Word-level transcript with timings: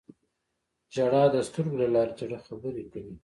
•ژړا 0.93 1.23
د 1.33 1.35
سترګو 1.47 1.75
له 1.81 1.87
لارې 1.95 2.13
د 2.15 2.19
زړه 2.21 2.37
خبرې 2.47 2.85
کوي. 2.91 3.15